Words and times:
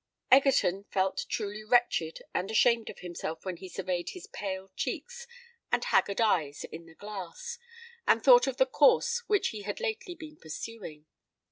Egerton 0.31 0.85
felt 0.85 1.27
truly 1.29 1.63
wretched 1.63 2.23
and 2.33 2.49
ashamed 2.49 2.89
of 2.89 3.01
himself 3.01 3.45
when 3.45 3.57
he 3.57 3.69
surveyed 3.69 4.09
his 4.09 4.25
pale 4.25 4.71
cheeks 4.75 5.27
and 5.71 5.83
haggard 5.83 6.19
eyes 6.19 6.63
in 6.63 6.87
the 6.87 6.95
glass, 6.95 7.59
and 8.07 8.23
thought 8.23 8.47
of 8.47 8.57
the 8.57 8.65
course 8.65 9.19
which 9.27 9.49
he 9.49 9.61
had 9.61 9.79
lately 9.79 10.15
been 10.15 10.37
pursuing. 10.37 11.05